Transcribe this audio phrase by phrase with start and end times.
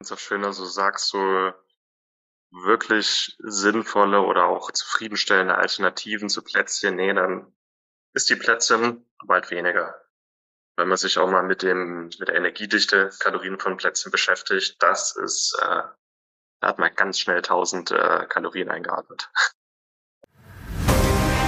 [0.00, 1.52] so schöner, so sagst du
[2.50, 7.52] wirklich sinnvolle oder auch zufriedenstellende Alternativen zu Plätzchen, nee, dann
[8.14, 9.94] ist die Plätzchen bald weniger.
[10.76, 15.16] Wenn man sich auch mal mit dem, mit der Energiedichte Kalorien von Plätzchen beschäftigt, das
[15.16, 15.82] ist, äh,
[16.60, 19.28] da hat man ganz schnell 1000 äh, Kalorien eingeatmet.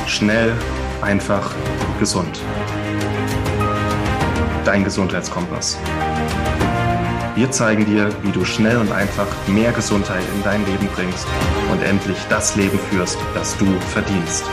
[0.08, 0.52] Schnell,
[1.00, 1.54] einfach,
[2.00, 2.40] gesund.
[4.64, 5.78] Dein Gesundheitskompass.
[7.36, 11.28] Wir zeigen dir, wie du schnell und einfach mehr Gesundheit in dein Leben bringst
[11.70, 14.44] und endlich das Leben führst, das du verdienst.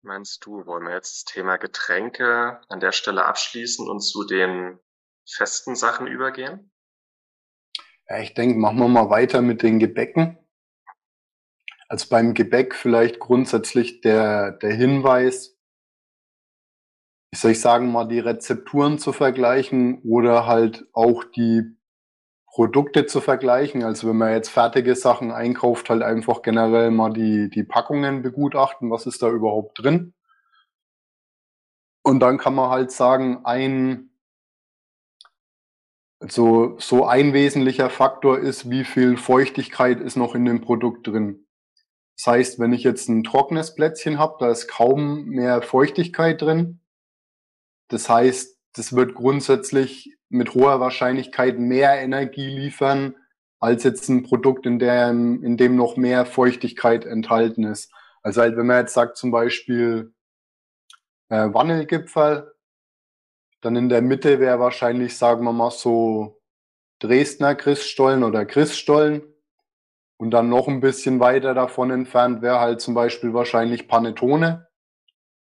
[0.00, 4.78] Meinst du, wollen wir jetzt das Thema Getränke an der Stelle abschließen und zu den
[5.26, 6.72] festen Sachen übergehen?
[8.08, 10.38] Ja, ich denke, machen wir mal weiter mit den Gebäcken.
[11.90, 15.58] Also beim Gebäck vielleicht grundsätzlich der, der Hinweis,
[17.32, 21.78] wie soll ich sagen, mal die Rezepturen zu vergleichen oder halt auch die
[22.46, 23.84] Produkte zu vergleichen.
[23.84, 28.90] Also wenn man jetzt fertige Sachen einkauft, halt einfach generell mal die, die Packungen begutachten,
[28.90, 30.14] was ist da überhaupt drin.
[32.02, 34.10] Und dann kann man halt sagen, ein,
[36.20, 41.47] also so ein wesentlicher Faktor ist, wie viel Feuchtigkeit ist noch in dem Produkt drin.
[42.18, 46.80] Das heißt, wenn ich jetzt ein trockenes Plätzchen habe, da ist kaum mehr Feuchtigkeit drin.
[47.88, 53.14] Das heißt, das wird grundsätzlich mit hoher Wahrscheinlichkeit mehr Energie liefern
[53.60, 57.92] als jetzt ein Produkt, in dem, in dem noch mehr Feuchtigkeit enthalten ist.
[58.22, 60.12] Also halt, wenn man jetzt sagt zum Beispiel
[61.28, 62.52] äh, Vanillegipfel,
[63.60, 66.40] dann in der Mitte wäre wahrscheinlich, sagen wir mal so,
[67.00, 69.22] Dresdner Christstollen oder Christstollen.
[70.20, 74.68] Und dann noch ein bisschen weiter davon entfernt wäre halt zum Beispiel wahrscheinlich Panettone,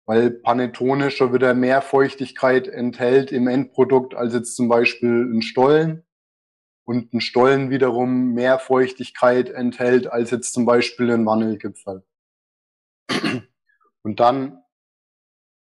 [0.06, 6.04] weil Panettone schon wieder mehr Feuchtigkeit enthält im Endprodukt als jetzt zum Beispiel ein Stollen.
[6.84, 12.04] Und ein Stollen wiederum mehr Feuchtigkeit enthält als jetzt zum Beispiel ein Vanillegipfel.
[14.02, 14.62] Und dann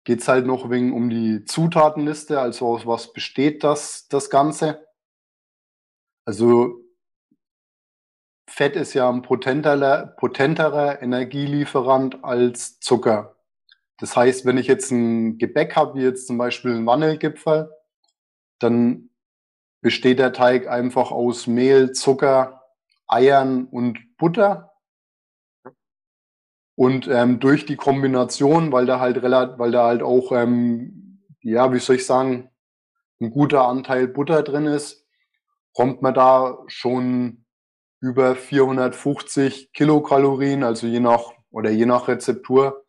[0.06, 4.88] geht's halt noch wegen um die Zutatenliste, also aus was besteht das, das Ganze.
[6.25, 6.83] Also
[8.48, 13.36] Fett ist ja ein potenterer, potenterer Energielieferant als Zucker.
[13.98, 17.72] Das heißt, wenn ich jetzt ein Gebäck habe, wie jetzt zum Beispiel ein Vanillegipfel,
[18.59, 19.09] dann
[19.81, 22.64] besteht der Teig einfach aus Mehl, Zucker,
[23.08, 24.74] Eiern und Butter.
[26.75, 31.72] Und ähm, durch die Kombination, weil da halt relativ, weil da halt auch, ähm, ja,
[31.72, 32.50] wie soll ich sagen,
[33.22, 35.06] ein guter Anteil Butter drin ist,
[35.74, 37.43] kommt man da schon
[38.03, 42.86] über 450 Kilokalorien, also je nach oder je nach Rezeptur.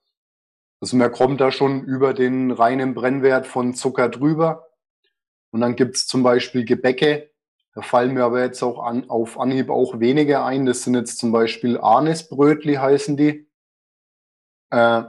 [0.81, 4.67] Also man kommt da schon über den reinen Brennwert von Zucker drüber.
[5.53, 7.31] Und dann gibt's zum Beispiel Gebäcke.
[7.75, 10.67] Da fallen mir aber jetzt auch an, auf Anhieb auch wenige ein.
[10.67, 13.49] Das sind jetzt zum Beispiel Anisbrötli heißen die.
[14.71, 15.05] Äh,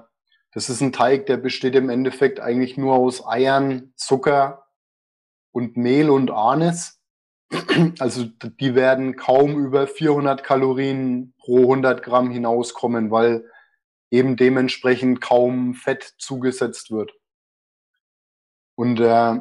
[0.51, 4.67] das ist ein Teig, der besteht im Endeffekt eigentlich nur aus Eiern, Zucker
[5.51, 6.94] und Mehl und Anis.
[7.99, 13.49] Also die werden kaum über 400 Kalorien pro 100 Gramm hinauskommen, weil
[14.11, 17.13] eben dementsprechend kaum Fett zugesetzt wird.
[18.75, 19.39] Und äh,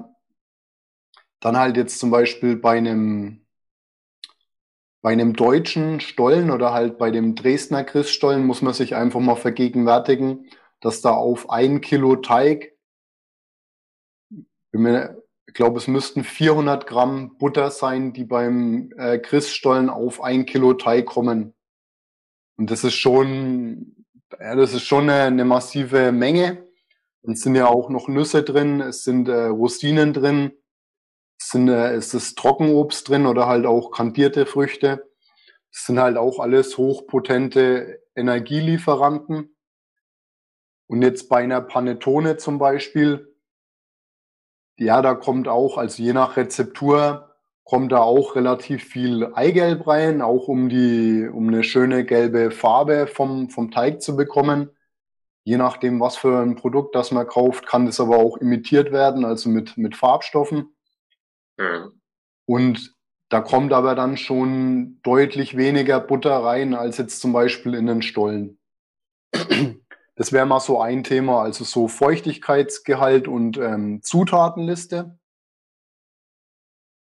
[1.40, 3.44] dann halt jetzt zum Beispiel bei einem
[5.02, 9.36] bei einem deutschen Stollen oder halt bei dem Dresdner Christstollen muss man sich einfach mal
[9.36, 10.48] vergegenwärtigen,
[10.80, 12.72] dass da auf ein Kilo Teig,
[14.30, 20.22] bin mir ich glaube, es müssten 400 Gramm Butter sein, die beim äh, Christstollen auf
[20.22, 21.54] ein Kilo Teig kommen.
[22.56, 24.06] Und das ist schon,
[24.40, 26.66] ja, das ist schon eine, eine massive Menge.
[27.22, 30.52] Und es sind ja auch noch Nüsse drin, es sind äh, Rosinen drin,
[31.38, 35.10] es, sind, äh, es ist Trockenobst drin oder halt auch kandierte Früchte.
[35.72, 39.56] Es sind halt auch alles hochpotente Energielieferanten.
[40.86, 43.33] Und jetzt bei einer Panettone zum Beispiel,
[44.78, 47.34] ja, da kommt auch, also je nach Rezeptur,
[47.64, 53.06] kommt da auch relativ viel Eigelb rein, auch um die, um eine schöne gelbe Farbe
[53.06, 54.70] vom, vom Teig zu bekommen.
[55.44, 59.24] Je nachdem, was für ein Produkt das man kauft, kann das aber auch imitiert werden,
[59.24, 60.74] also mit, mit Farbstoffen.
[61.56, 62.00] Mhm.
[62.46, 62.94] Und
[63.30, 68.02] da kommt aber dann schon deutlich weniger Butter rein, als jetzt zum Beispiel in den
[68.02, 68.58] Stollen.
[70.16, 75.18] Das wäre mal so ein Thema, also so Feuchtigkeitsgehalt und ähm, Zutatenliste.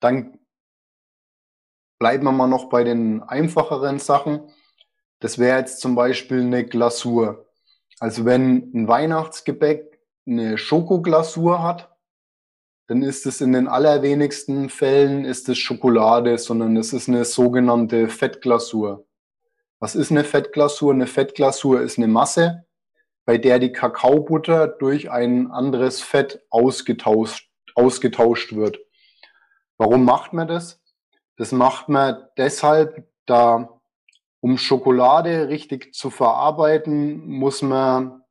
[0.01, 0.39] Dann
[1.99, 4.51] bleiben wir mal noch bei den einfacheren Sachen.
[5.19, 7.47] Das wäre jetzt zum Beispiel eine Glasur.
[7.99, 11.97] Also wenn ein Weihnachtsgebäck eine Schokoglasur hat,
[12.89, 18.09] dann ist es in den allerwenigsten Fällen ist es Schokolade, sondern es ist eine sogenannte
[18.09, 19.07] Fettglasur.
[19.79, 20.93] Was ist eine Fettglasur?
[20.93, 22.67] Eine Fettglasur ist eine Masse,
[23.25, 28.79] bei der die Kakaobutter durch ein anderes Fett ausgetauscht, ausgetauscht wird.
[29.79, 30.81] Warum macht man das?
[31.37, 33.81] Das macht man deshalb, da
[34.41, 38.23] um Schokolade richtig zu verarbeiten, muss man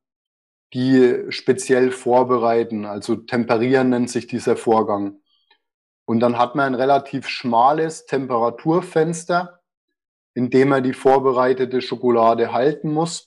[0.74, 2.84] die speziell vorbereiten.
[2.84, 5.20] Also temperieren nennt sich dieser Vorgang.
[6.04, 9.60] Und dann hat man ein relativ schmales Temperaturfenster,
[10.34, 13.26] in dem man die vorbereitete Schokolade halten muss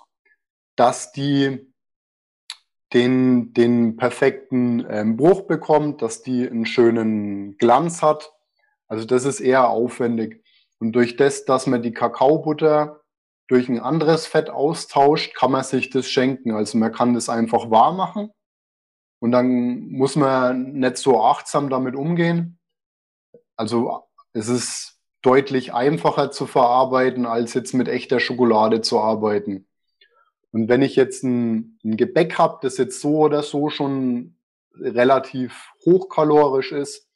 [0.76, 1.74] dass die
[2.94, 8.32] den, den perfekten ähm, Bruch bekommt, dass die einen schönen Glanz hat.
[8.88, 10.44] Also das ist eher aufwendig.
[10.80, 13.02] Und durch das, dass man die Kakaobutter
[13.48, 16.52] durch ein anderes Fett austauscht, kann man sich das schenken.
[16.52, 18.32] Also man kann das einfach warm machen
[19.20, 22.60] und dann muss man nicht so achtsam damit umgehen.
[23.56, 29.68] Also es ist deutlich einfacher zu verarbeiten, als jetzt mit echter Schokolade zu arbeiten.
[30.56, 34.38] Und wenn ich jetzt ein, ein Gebäck habe, das jetzt so oder so schon
[34.74, 37.10] relativ hochkalorisch ist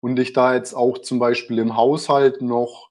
[0.00, 2.88] und ich da jetzt auch zum Beispiel im Haushalt noch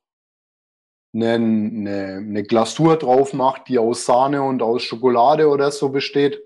[1.15, 6.43] eine, eine, eine Glasur drauf mache, die aus Sahne und aus Schokolade oder so besteht,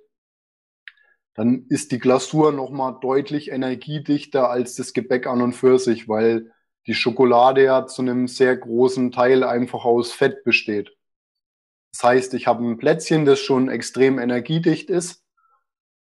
[1.33, 6.53] dann ist die Glasur nochmal deutlich energiedichter als das Gebäck an und für sich, weil
[6.87, 10.95] die Schokolade ja zu einem sehr großen Teil einfach aus Fett besteht.
[11.91, 15.25] Das heißt, ich habe ein Plätzchen, das schon extrem energiedicht ist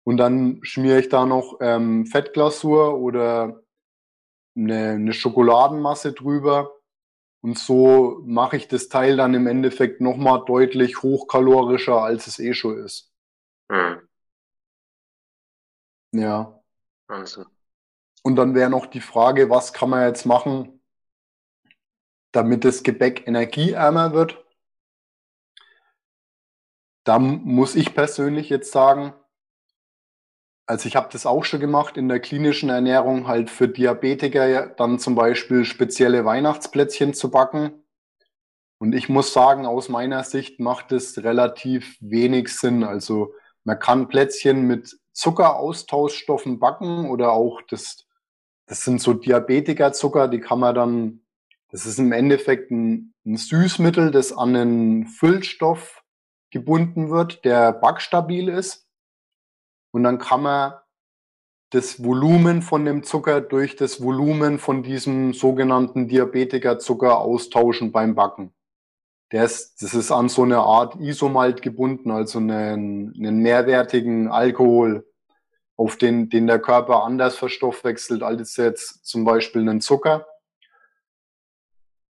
[0.04, 3.64] und dann schmiere ich da noch ähm, Fettglasur oder
[4.56, 6.80] eine, eine Schokoladenmasse drüber
[7.42, 12.54] und so mache ich das Teil dann im Endeffekt nochmal deutlich hochkalorischer, als es eh
[12.54, 13.12] schon ist.
[13.72, 14.02] Hm.
[16.12, 16.62] Ja.
[17.08, 17.46] Wahnsinn.
[18.24, 20.82] Und dann wäre noch die Frage, was kann man jetzt machen,
[22.32, 24.44] damit das Gebäck energieärmer wird?
[27.04, 29.14] Da muss ich persönlich jetzt sagen,
[30.70, 35.00] also ich habe das auch schon gemacht in der klinischen Ernährung, halt für Diabetiker dann
[35.00, 37.72] zum Beispiel spezielle Weihnachtsplätzchen zu backen.
[38.78, 42.84] Und ich muss sagen, aus meiner Sicht macht es relativ wenig Sinn.
[42.84, 48.06] Also man kann Plätzchen mit Zuckeraustauschstoffen backen oder auch das,
[48.68, 51.22] das sind so Diabetikerzucker, die kann man dann,
[51.72, 55.99] das ist im Endeffekt ein, ein Süßmittel, das an einen Füllstoff
[56.52, 58.88] gebunden wird, der backstabil ist.
[59.92, 60.74] Und dann kann man
[61.72, 68.54] das Volumen von dem Zucker durch das Volumen von diesem sogenannten Diabetikerzucker austauschen beim Backen.
[69.32, 75.06] Der das ist an so eine Art Isomalt gebunden, also einen, einen mehrwertigen Alkohol,
[75.78, 80.28] auf den, den der Körper anders verstoffwechselt als jetzt zum Beispiel einen Zucker.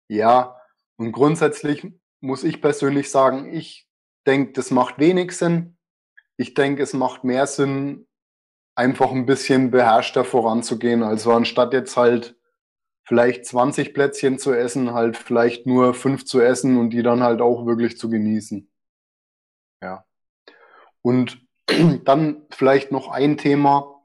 [0.09, 0.57] Ja,
[0.97, 1.87] und grundsätzlich
[2.21, 3.88] muss ich persönlich sagen, ich
[4.29, 5.77] denke, das macht wenig Sinn.
[6.37, 8.07] Ich denke, es macht mehr Sinn,
[8.77, 11.03] einfach ein bisschen beherrschter voranzugehen.
[11.03, 12.37] Also anstatt jetzt halt
[13.05, 17.41] vielleicht 20 Plätzchen zu essen, halt vielleicht nur fünf zu essen und die dann halt
[17.41, 18.71] auch wirklich zu genießen.
[19.83, 20.05] Ja.
[21.03, 21.41] Und
[22.05, 24.03] dann vielleicht noch ein Thema.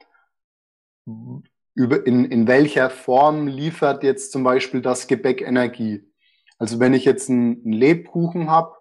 [1.76, 6.10] Über, in, in welcher Form liefert jetzt zum Beispiel das Gebäck Energie?
[6.58, 8.76] Also wenn ich jetzt einen, einen Lebkuchen habe,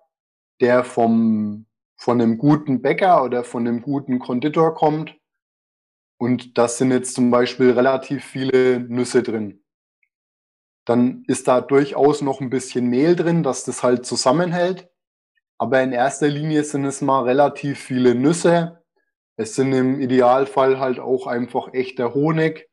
[0.62, 1.66] der vom,
[1.96, 5.14] von einem guten Bäcker oder von einem guten Konditor kommt.
[6.18, 9.64] Und das sind jetzt zum Beispiel relativ viele Nüsse drin.
[10.86, 14.88] Dann ist da durchaus noch ein bisschen Mehl drin, dass das halt zusammenhält.
[15.58, 18.84] Aber in erster Linie sind es mal relativ viele Nüsse.
[19.36, 22.68] Es sind im Idealfall halt auch einfach echter Honig.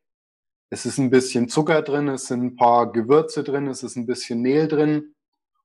[0.72, 4.06] Es ist ein bisschen Zucker drin, es sind ein paar Gewürze drin, es ist ein
[4.06, 5.16] bisschen Mehl drin.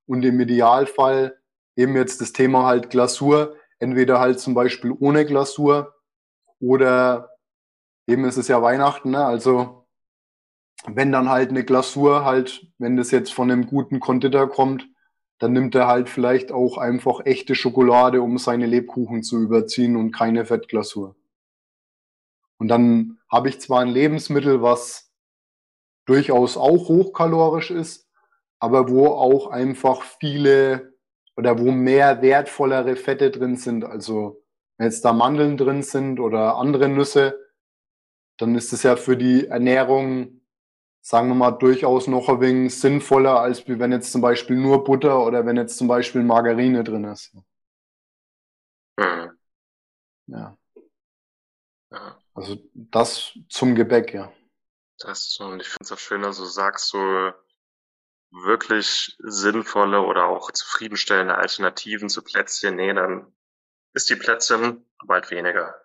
[0.06, 1.38] Und im Idealfall
[1.76, 5.94] eben jetzt das Thema halt Glasur, entweder halt zum Beispiel ohne Glasur
[6.60, 7.30] oder
[8.06, 9.24] eben ist es ja Weihnachten, ne?
[9.24, 9.86] also
[10.86, 14.86] wenn dann halt eine Glasur halt, wenn das jetzt von einem guten Konditor kommt,
[15.38, 20.12] dann nimmt er halt vielleicht auch einfach echte Schokolade, um seine Lebkuchen zu überziehen und
[20.12, 21.16] keine Fettglasur.
[22.58, 25.12] Und dann habe ich zwar ein Lebensmittel, was
[26.06, 28.08] durchaus auch hochkalorisch ist,
[28.58, 30.93] aber wo auch einfach viele
[31.36, 33.84] oder wo mehr wertvollere Fette drin sind.
[33.84, 34.42] Also
[34.76, 37.38] wenn jetzt da Mandeln drin sind oder andere Nüsse,
[38.38, 40.40] dann ist es ja für die Ernährung,
[41.00, 45.24] sagen wir mal, durchaus noch ein wenig sinnvoller, als wenn jetzt zum Beispiel nur Butter
[45.24, 47.32] oder wenn jetzt zum Beispiel Margarine drin ist.
[48.98, 49.30] Hm.
[50.26, 50.56] Ja.
[51.92, 52.18] ja.
[52.32, 54.32] Also das zum Gebäck, ja.
[54.98, 57.32] Das, und ich finde es auch schön, also sagst du
[58.34, 63.32] wirklich sinnvolle oder auch zufriedenstellende Alternativen zu Plätzchen, nee, dann
[63.94, 65.80] ist die Plätzchen bald weniger.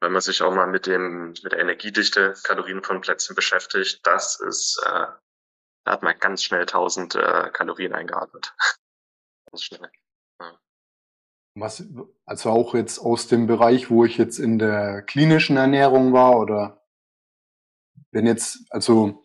[0.00, 4.40] Wenn man sich auch mal mit dem, mit der Energiedichte Kalorien von Plätzchen beschäftigt, das
[4.40, 5.06] ist, äh,
[5.84, 8.54] da hat man ganz schnell 1000 äh, Kalorien eingeatmet.
[9.50, 9.90] ganz schnell.
[11.54, 11.84] Was,
[12.24, 16.86] also auch jetzt aus dem Bereich, wo ich jetzt in der klinischen Ernährung war oder
[18.12, 19.24] wenn jetzt, also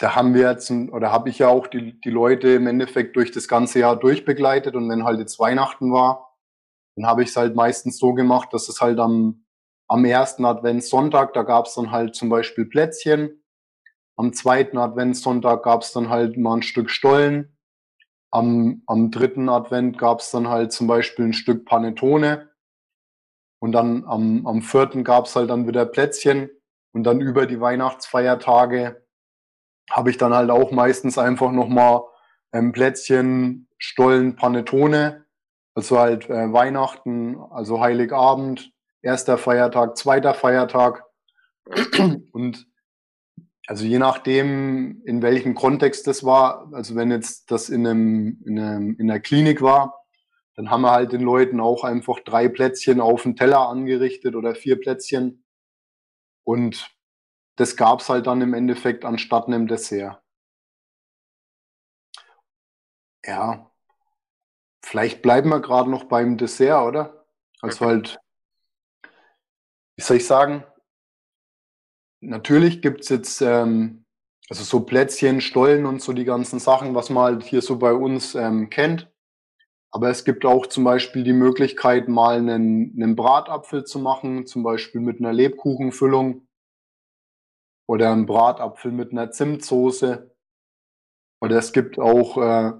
[0.00, 3.32] da haben wir jetzt, oder habe ich ja auch die, die Leute im Endeffekt durch
[3.32, 4.74] das ganze Jahr durchbegleitet.
[4.74, 6.38] Und wenn halt jetzt Weihnachten war,
[6.96, 9.44] dann habe ich es halt meistens so gemacht, dass es halt am,
[9.88, 13.44] am ersten Adventssonntag, da gab es dann halt zum Beispiel Plätzchen,
[14.16, 17.58] am zweiten Adventssonntag gab es dann halt mal ein Stück Stollen,
[18.30, 22.48] am, am dritten Advent gab es dann halt zum Beispiel ein Stück Panettone.
[23.62, 26.48] Und dann am, am vierten gab es halt dann wieder Plätzchen.
[26.92, 29.04] Und dann über die Weihnachtsfeiertage
[29.90, 32.02] habe ich dann halt auch meistens einfach nochmal
[32.52, 35.26] ähm, Plätzchen, Stollen, Panettone.
[35.74, 41.04] Also halt äh, Weihnachten, also Heiligabend, erster Feiertag, zweiter Feiertag.
[42.32, 42.66] Und
[43.66, 48.58] also je nachdem, in welchem Kontext das war, also wenn jetzt das in, einem, in,
[48.58, 50.00] einem, in der Klinik war,
[50.56, 54.54] dann haben wir halt den Leuten auch einfach drei Plätzchen auf den Teller angerichtet oder
[54.54, 55.44] vier Plätzchen.
[56.42, 56.90] Und
[57.60, 60.18] das gab's halt dann im Endeffekt anstatt einem Dessert.
[63.22, 63.70] Ja,
[64.82, 67.26] vielleicht bleiben wir gerade noch beim Dessert, oder?
[67.60, 68.18] Also halt,
[69.96, 70.64] wie soll ich sagen?
[72.20, 74.06] Natürlich gibt's jetzt ähm,
[74.48, 77.92] also so Plätzchen, Stollen und so die ganzen Sachen, was man halt hier so bei
[77.92, 79.12] uns ähm, kennt.
[79.90, 84.62] Aber es gibt auch zum Beispiel die Möglichkeit, mal einen, einen Bratapfel zu machen, zum
[84.62, 86.46] Beispiel mit einer Lebkuchenfüllung
[87.90, 90.30] oder ein Bratapfel mit einer Zimtsoße.
[91.40, 92.72] Oder es gibt auch äh,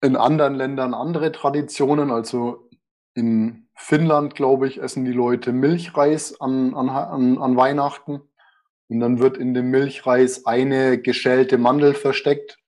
[0.00, 2.10] in anderen Ländern andere Traditionen.
[2.10, 2.68] Also
[3.14, 8.20] in Finnland, glaube ich, essen die Leute Milchreis an, an, an, an Weihnachten.
[8.88, 12.58] Und dann wird in dem Milchreis eine geschälte Mandel versteckt.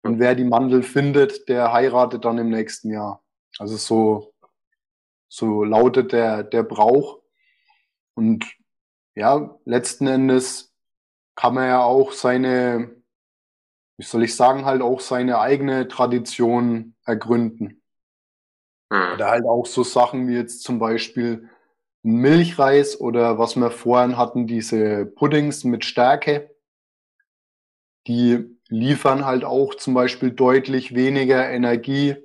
[0.00, 3.22] Und wer die Mandel findet, der heiratet dann im nächsten Jahr.
[3.58, 4.32] Also so,
[5.28, 7.18] so lautet der, der Brauch.
[8.14, 8.46] Und
[9.20, 10.74] ja, letzten Endes
[11.36, 12.96] kann man ja auch seine,
[13.98, 17.82] wie soll ich sagen, halt auch seine eigene Tradition ergründen.
[18.90, 19.12] Mhm.
[19.14, 21.50] Oder halt auch so Sachen wie jetzt zum Beispiel
[22.02, 26.56] Milchreis oder was wir vorhin hatten, diese Puddings mit Stärke.
[28.06, 32.16] Die liefern halt auch zum Beispiel deutlich weniger Energie,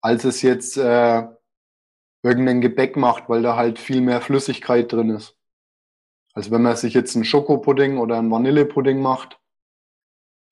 [0.00, 1.22] als es jetzt äh,
[2.24, 5.35] irgendein Gebäck macht, weil da halt viel mehr Flüssigkeit drin ist.
[6.36, 9.40] Also wenn man sich jetzt einen Schokopudding oder einen Vanillepudding macht,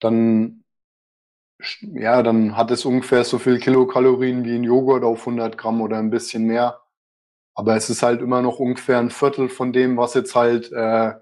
[0.00, 0.64] dann,
[1.80, 5.98] ja, dann hat es ungefähr so viel Kilokalorien wie ein Joghurt auf 100 Gramm oder
[5.98, 6.80] ein bisschen mehr.
[7.54, 11.14] Aber es ist halt immer noch ungefähr ein Viertel von dem, was jetzt halt äh,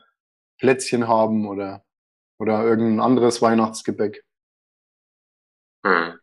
[0.58, 1.84] Plätzchen haben oder,
[2.38, 4.24] oder irgendein anderes Weihnachtsgebäck.
[5.84, 6.16] Hm.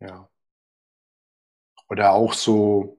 [0.00, 0.28] Ja.
[1.88, 2.98] Oder auch so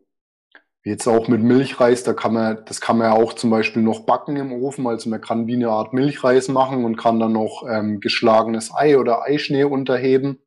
[0.86, 4.02] Jetzt auch mit Milchreis, da kann man, das kann man ja auch zum Beispiel noch
[4.02, 4.86] backen im Ofen.
[4.86, 8.98] Also man kann wie eine Art Milchreis machen und kann dann noch ähm, geschlagenes Ei
[8.98, 10.42] oder Eischnee unterheben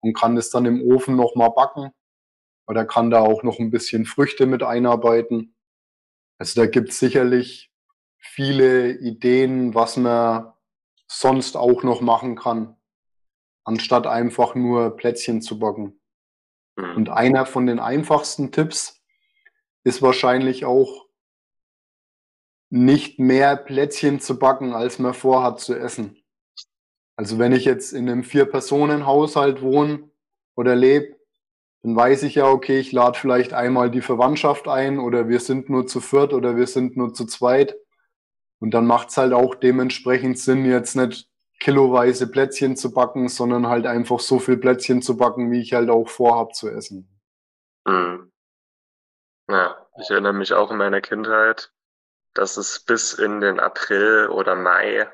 [0.00, 1.92] und kann das dann im Ofen nochmal backen.
[2.66, 5.54] Oder kann da auch noch ein bisschen Früchte mit einarbeiten.
[6.38, 7.72] Also da gibt's sicherlich
[8.18, 10.52] viele Ideen, was man
[11.06, 12.76] sonst auch noch machen kann,
[13.64, 16.00] anstatt einfach nur Plätzchen zu backen.
[16.76, 16.96] Mhm.
[16.96, 18.97] Und einer von den einfachsten Tipps,
[19.88, 21.06] ist wahrscheinlich auch
[22.70, 26.22] nicht mehr Plätzchen zu backen, als man vorhat zu essen.
[27.16, 30.10] Also wenn ich jetzt in einem Vier-Personen-Haushalt wohne
[30.54, 31.16] oder lebe,
[31.82, 35.70] dann weiß ich ja, okay, ich lade vielleicht einmal die Verwandtschaft ein oder wir sind
[35.70, 37.74] nur zu viert oder wir sind nur zu zweit.
[38.60, 41.30] Und dann macht es halt auch dementsprechend Sinn, jetzt nicht
[41.60, 45.88] kiloweise Plätzchen zu backen, sondern halt einfach so viel Plätzchen zu backen, wie ich halt
[45.88, 47.08] auch vorhab zu essen.
[47.86, 48.27] Mhm.
[49.48, 51.72] Ja, ich erinnere mich auch in meiner Kindheit,
[52.34, 55.10] dass es bis in den April oder Mai,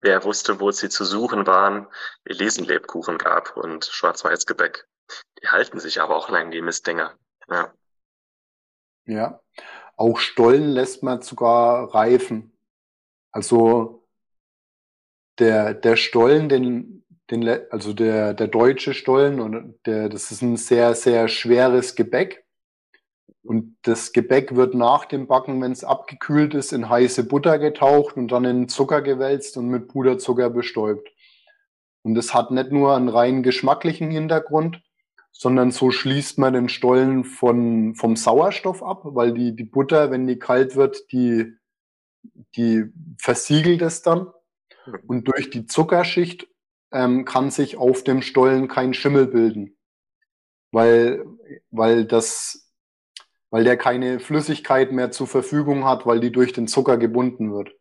[0.00, 1.86] wer wusste, wo sie zu suchen waren,
[2.24, 4.88] Elisenlebkuchen gab und Schwarz-Weiß-Gebäck.
[5.42, 7.16] Die halten sich aber auch lang, die Mistdinger.
[7.48, 7.72] Ja.
[9.06, 9.40] Ja.
[9.96, 12.56] Auch Stollen lässt man sogar reifen.
[13.32, 14.08] Also
[15.38, 20.56] der, der Stollen, den, den, also der, der deutsche Stollen, und der, das ist ein
[20.56, 22.44] sehr, sehr schweres Gebäck.
[23.42, 28.16] Und das Gebäck wird nach dem Backen, wenn es abgekühlt ist, in heiße Butter getaucht
[28.16, 31.08] und dann in Zucker gewälzt und mit Puderzucker bestäubt.
[32.02, 34.82] Und das hat nicht nur einen rein geschmacklichen Hintergrund,
[35.32, 40.26] sondern so schließt man den Stollen von, vom Sauerstoff ab, weil die, die Butter, wenn
[40.26, 41.54] die kalt wird, die,
[42.56, 42.84] die
[43.18, 44.28] versiegelt es dann.
[45.06, 46.48] Und durch die Zuckerschicht
[46.92, 49.76] ähm, kann sich auf dem Stollen kein Schimmel bilden,
[50.72, 51.24] weil,
[51.70, 52.69] weil das,
[53.50, 57.72] weil der keine Flüssigkeit mehr zur Verfügung hat, weil die durch den Zucker gebunden wird.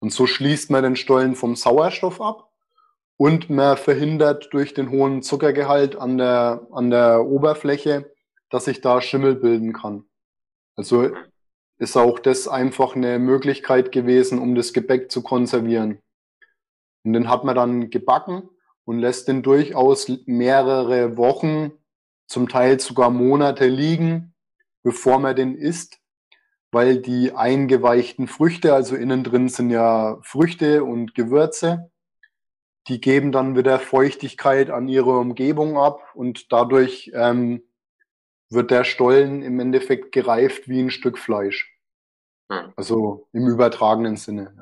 [0.00, 2.50] Und so schließt man den Stollen vom Sauerstoff ab
[3.16, 8.12] und man verhindert durch den hohen Zuckergehalt an der, an der Oberfläche,
[8.48, 10.04] dass sich da Schimmel bilden kann.
[10.76, 11.10] Also
[11.78, 16.00] ist auch das einfach eine Möglichkeit gewesen, um das Gebäck zu konservieren.
[17.04, 18.48] Und den hat man dann gebacken
[18.84, 21.72] und lässt den durchaus mehrere Wochen,
[22.26, 24.34] zum Teil sogar Monate liegen,
[24.82, 26.00] bevor man den isst,
[26.70, 31.90] weil die eingeweichten Früchte, also innen drin sind ja Früchte und Gewürze,
[32.88, 37.62] die geben dann wieder Feuchtigkeit an ihre Umgebung ab und dadurch ähm,
[38.50, 41.78] wird der Stollen im Endeffekt gereift wie ein Stück Fleisch.
[42.50, 42.72] Hm.
[42.76, 44.54] Also im übertragenen Sinne.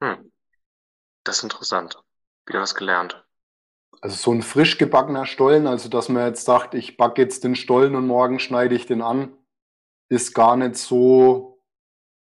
[0.00, 0.08] Ja.
[0.08, 0.32] Hm.
[1.22, 2.02] Das ist interessant.
[2.46, 3.23] Wieder was gelernt.
[4.04, 7.56] Also so ein frisch gebackener Stollen, also dass man jetzt sagt, ich backe jetzt den
[7.56, 9.32] Stollen und morgen schneide ich den an,
[10.10, 11.62] ist gar nicht so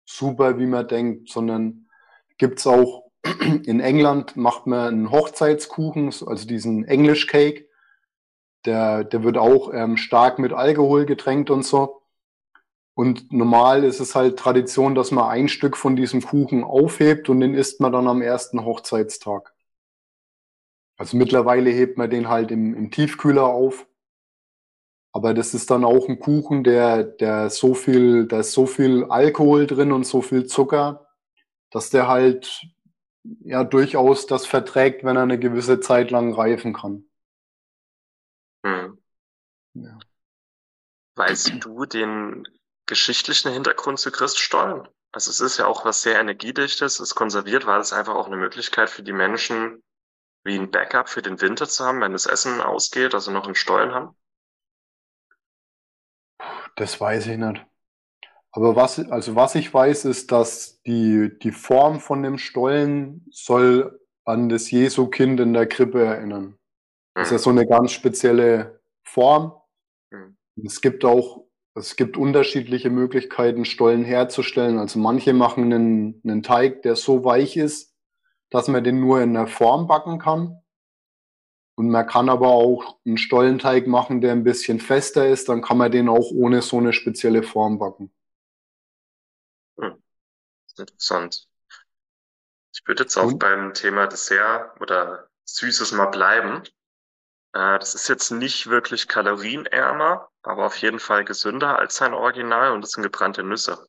[0.04, 1.88] super, wie man denkt, sondern
[2.38, 3.10] gibt's auch
[3.64, 7.68] in England macht man einen Hochzeitskuchen, also diesen English Cake.
[8.64, 12.00] Der, der wird auch ähm, stark mit Alkohol getränkt und so.
[12.94, 17.40] Und normal ist es halt Tradition, dass man ein Stück von diesem Kuchen aufhebt und
[17.40, 19.55] den isst man dann am ersten Hochzeitstag.
[20.96, 23.86] Also mittlerweile hebt man den halt im, im Tiefkühler auf.
[25.12, 29.04] Aber das ist dann auch ein Kuchen, der, der so viel, da ist so viel
[29.04, 31.08] Alkohol drin und so viel Zucker,
[31.70, 32.66] dass der halt
[33.40, 37.08] ja durchaus das verträgt, wenn er eine gewisse Zeit lang reifen kann.
[38.64, 38.98] Hm.
[39.74, 39.98] Ja.
[41.16, 42.46] Weißt du den
[42.86, 44.86] geschichtlichen Hintergrund zu Christstollen.
[45.12, 48.36] Also es ist ja auch was sehr energiedichtes, es konserviert, weil es einfach auch eine
[48.36, 49.82] Möglichkeit für die Menschen,
[50.46, 53.54] wie ein Backup für den Winter zu haben, wenn das Essen ausgeht, also noch einen
[53.54, 54.16] Stollen haben.
[56.76, 57.66] Das weiß ich nicht.
[58.52, 64.00] Aber was, also was ich weiß, ist, dass die, die Form von dem Stollen soll
[64.24, 66.58] an das Jesu-Kind in der Krippe erinnern.
[67.14, 67.42] Das ist ja hm.
[67.42, 69.52] so eine ganz spezielle Form.
[70.10, 70.36] Hm.
[70.64, 74.78] Es gibt auch es gibt unterschiedliche Möglichkeiten, Stollen herzustellen.
[74.78, 77.94] Also manche machen einen, einen Teig, der so weich ist,
[78.50, 80.62] dass man den nur in der Form backen kann.
[81.78, 85.76] Und man kann aber auch einen Stollenteig machen, der ein bisschen fester ist, dann kann
[85.76, 88.10] man den auch ohne so eine spezielle Form backen.
[89.78, 90.02] Hm.
[90.76, 91.48] Interessant.
[92.74, 93.38] Ich würde jetzt auch Und?
[93.38, 96.62] beim Thema Dessert oder Süßes mal bleiben.
[97.52, 102.72] Äh, das ist jetzt nicht wirklich kalorienärmer, aber auf jeden Fall gesünder als sein Original
[102.72, 103.86] und das sind gebrannte Nüsse.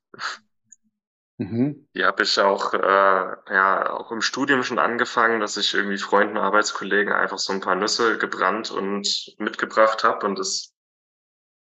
[1.37, 1.87] Mhm.
[1.95, 6.37] Die habe ich auch, äh, ja, auch im Studium schon angefangen, dass ich irgendwie Freunden,
[6.37, 10.73] Arbeitskollegen einfach so ein paar Nüsse gebrannt und mitgebracht habe und das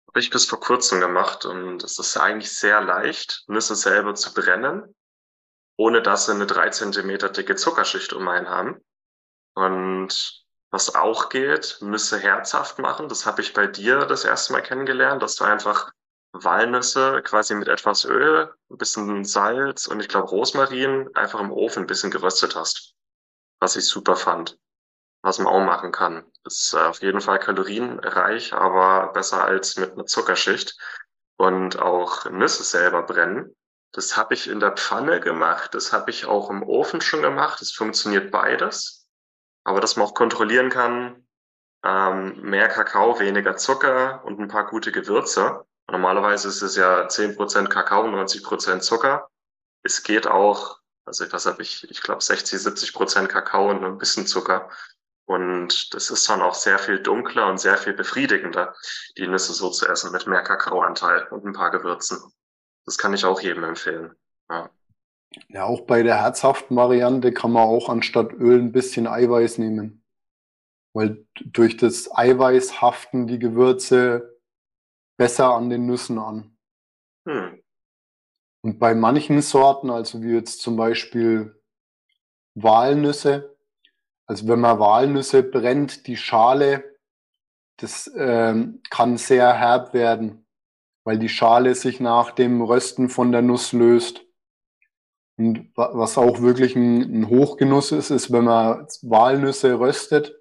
[0.08, 4.34] habe ich bis vor kurzem gemacht und es ist eigentlich sehr leicht, Nüsse selber zu
[4.34, 4.94] brennen,
[5.78, 8.78] ohne dass sie eine drei Zentimeter dicke Zuckerschicht um einen haben.
[9.54, 13.08] Und was auch geht, Nüsse herzhaft machen.
[13.08, 15.90] Das habe ich bei dir das erste Mal kennengelernt, dass du einfach
[16.32, 21.84] Walnüsse quasi mit etwas Öl, ein bisschen Salz und ich glaube Rosmarin einfach im Ofen
[21.84, 22.94] ein bisschen geröstet hast.
[23.60, 24.58] Was ich super fand.
[25.22, 26.24] Was man auch machen kann.
[26.44, 30.76] Ist äh, auf jeden Fall kalorienreich, aber besser als mit einer Zuckerschicht.
[31.36, 33.54] Und auch Nüsse selber brennen.
[33.92, 35.74] Das habe ich in der Pfanne gemacht.
[35.74, 37.62] Das habe ich auch im Ofen schon gemacht.
[37.62, 39.02] Es funktioniert beides
[39.64, 41.26] aber dass man auch kontrollieren kann,
[41.84, 45.64] ähm, mehr Kakao, weniger Zucker und ein paar gute Gewürze.
[45.90, 49.28] Normalerweise ist es ja 10% Kakao, 90% Zucker.
[49.82, 54.26] Es geht auch, also was habe ich, ich glaube 60, 70% Kakao und ein bisschen
[54.26, 54.70] Zucker.
[55.24, 58.74] Und das ist dann auch sehr viel dunkler und sehr viel befriedigender,
[59.16, 62.18] die Nüsse so zu essen mit mehr Kakaoanteil und ein paar Gewürzen.
[62.84, 64.14] Das kann ich auch jedem empfehlen.
[64.50, 64.70] Ja.
[65.48, 70.04] Ja, auch bei der herzhaften Variante kann man auch anstatt Öl ein bisschen Eiweiß nehmen.
[70.92, 74.31] Weil durch das Eiweiß haften die Gewürze
[75.22, 76.56] besser an den Nüssen an.
[77.28, 77.62] Hm.
[78.64, 81.62] Und bei manchen Sorten, also wie jetzt zum Beispiel
[82.56, 83.56] Walnüsse,
[84.26, 86.98] also wenn man Walnüsse brennt, die Schale,
[87.76, 90.44] das ähm, kann sehr herb werden.
[91.04, 94.24] weil die Schale sich nach dem Rösten von der Nuss löst.
[95.38, 100.34] Und was auch wirklich ein, ein Hochgenuss ist, ist, wenn man Walnüsse röstet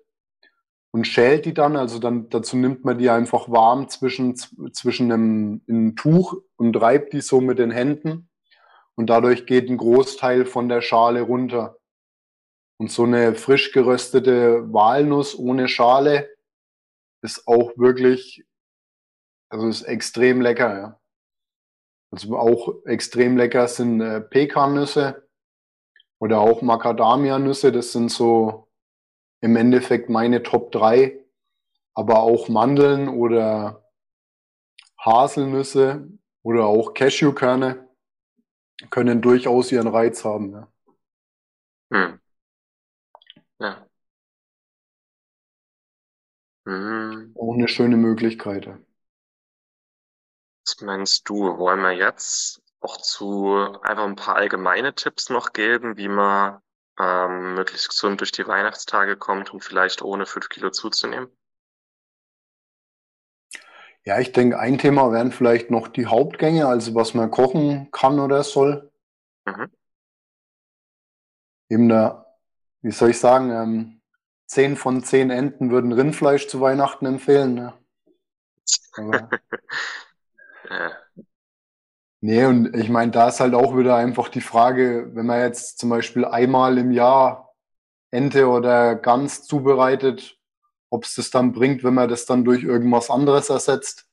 [0.92, 1.76] und schält die dann.
[1.76, 7.14] Also dann dazu nimmt man die einfach warm zwischen, zwischen einem, einem Tuch und reibt
[7.14, 8.30] die so mit den Händen.
[8.96, 11.78] Und dadurch geht ein Großteil von der Schale runter.
[12.78, 16.30] Und so eine frisch geröstete Walnuss ohne Schale
[17.22, 18.46] ist auch wirklich,
[19.50, 21.02] also ist extrem lecker, ja.
[22.14, 25.30] Also auch extrem lecker sind äh, Pekannüsse
[26.20, 27.72] oder auch Macadamia-Nüsse.
[27.72, 28.71] Das sind so
[29.42, 31.18] im Endeffekt meine Top 3.
[31.94, 33.84] Aber auch Mandeln oder
[34.98, 36.08] Haselnüsse
[36.42, 37.90] oder auch Cashewkerne
[38.90, 40.54] können durchaus ihren Reiz haben.
[40.54, 40.72] Ja.
[41.92, 42.20] Hm.
[43.60, 43.88] Ja.
[46.66, 47.36] Hm.
[47.38, 48.66] Auch eine schöne Möglichkeit.
[48.68, 48.80] Ja.
[50.66, 51.58] Was meinst du?
[51.58, 56.62] Wollen wir jetzt auch zu einfach ein paar allgemeine Tipps noch geben, wie man
[57.00, 61.30] ähm, möglichst gesund durch die Weihnachtstage kommt und vielleicht ohne fünf Kilo zuzunehmen?
[64.04, 68.20] Ja, ich denke, ein Thema wären vielleicht noch die Hauptgänge, also was man kochen kann
[68.20, 68.92] oder soll.
[69.46, 69.72] Mhm.
[71.70, 72.26] Eben da,
[72.82, 74.02] wie soll ich sagen, ähm,
[74.48, 77.54] zehn von zehn Enten würden Rindfleisch zu Weihnachten empfehlen.
[77.54, 77.74] Ne?
[78.94, 79.30] Aber,
[80.70, 80.92] ja.
[82.24, 85.80] Nee, und ich meine, da ist halt auch wieder einfach die Frage, wenn man jetzt
[85.80, 87.56] zum Beispiel einmal im Jahr
[88.12, 90.38] Ente oder Gans zubereitet,
[90.92, 94.08] ob es das dann bringt, wenn man das dann durch irgendwas anderes ersetzt.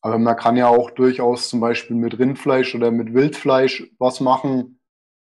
[0.00, 4.80] Aber man kann ja auch durchaus zum Beispiel mit Rindfleisch oder mit Wildfleisch was machen,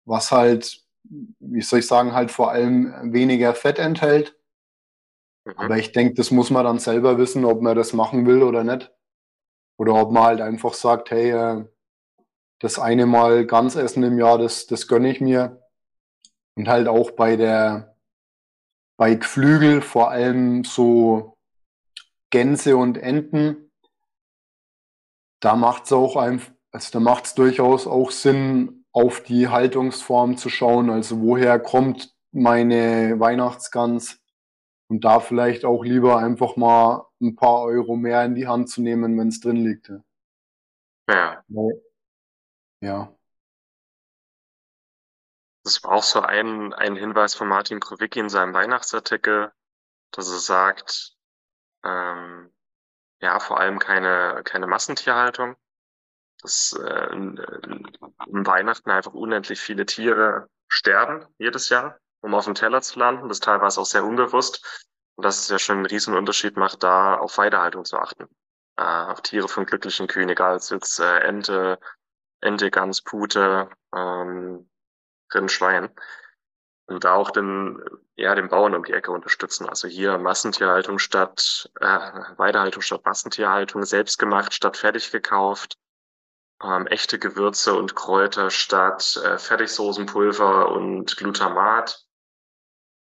[0.06, 4.36] was halt, wie soll ich sagen, halt vor allem weniger Fett enthält.
[5.46, 5.54] Mhm.
[5.56, 8.64] Aber ich denke, das muss man dann selber wissen, ob man das machen will oder
[8.66, 8.92] nicht.
[9.78, 11.66] Oder ob man halt einfach sagt, hey, äh,
[12.60, 15.62] das eine Mal ganz essen im Jahr, das, das gönne ich mir.
[16.56, 17.96] Und halt auch bei der,
[18.98, 21.38] bei Geflügel, vor allem so
[22.32, 23.72] Gänse und Enten,
[25.40, 30.38] da macht es auch einfach, also da macht es durchaus auch Sinn, auf die Haltungsform
[30.38, 30.90] zu schauen.
[30.90, 34.20] Also woher kommt meine Weihnachtsgans?
[34.90, 38.82] Und da vielleicht auch lieber einfach mal ein paar Euro mehr in die Hand zu
[38.82, 39.90] nehmen, wenn es drin liegt.
[41.10, 41.44] Ja.
[41.48, 41.70] Ja.
[45.64, 49.52] Das war auch so ein, ein Hinweis von Martin Krowicki in seinem Weihnachtsartikel,
[50.12, 51.18] dass er sagt,
[51.84, 52.54] ähm,
[53.20, 55.56] ja, vor allem keine, keine Massentierhaltung.
[56.42, 62.82] Dass äh, in Weihnachten einfach unendlich viele Tiere sterben jedes Jahr, um auf dem Teller
[62.82, 63.28] zu landen.
[63.28, 64.88] Das teilweise auch sehr unbewusst.
[65.16, 68.30] Und dass es ja schon einen riesen Unterschied macht, da auf Weidehaltung zu achten.
[68.78, 71.80] Äh, auf Tiere von glücklichen ob es jetzt äh, Ente,
[72.42, 74.70] Ente, Gans, Pute, ähm,
[75.34, 75.90] Rindschwein.
[76.88, 77.84] Und da auch den,
[78.16, 79.68] ja, den Bauern um die Ecke unterstützen.
[79.68, 81.86] Also hier Massentierhaltung statt, äh,
[82.38, 85.78] Weidehaltung statt Massentierhaltung, selbstgemacht statt fertig gekauft,
[86.64, 92.06] ähm, echte Gewürze und Kräuter statt äh, Fertigsoßenpulver und Glutamat.